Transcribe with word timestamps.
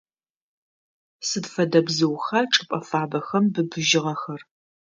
Сыд 1.27 1.45
фэдэ 1.53 1.79
бзыуха 1.85 2.39
чӏыпӏэ 2.51 2.79
фабэхэм 2.87 3.45
быбыжьыгъэхэр? 3.53 4.41